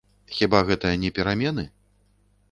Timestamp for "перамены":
1.19-1.65